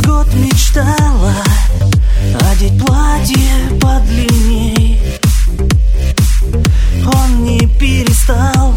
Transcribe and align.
весь 0.00 0.06
год 0.06 0.32
мечтала 0.34 1.34
Одеть 2.50 2.78
платье 2.84 3.78
подлинней. 3.80 5.00
Он 7.14 7.44
не 7.44 7.66
перестал 7.78 8.69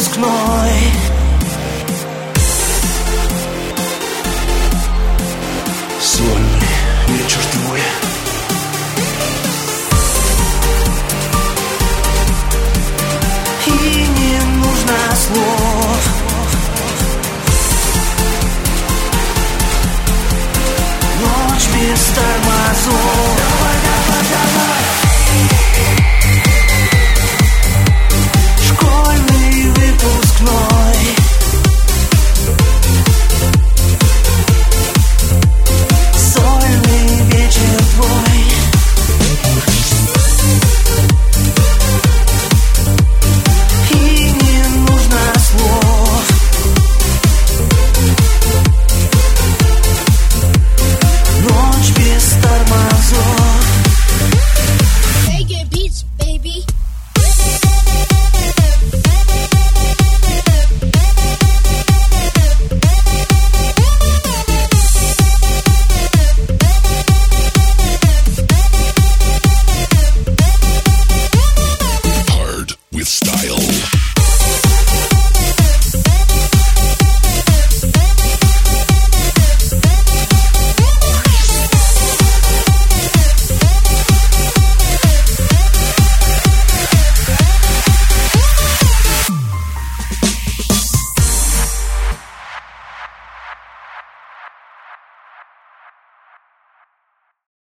Hoffnungsgläu. 0.00 0.99
Style. 73.30 74.09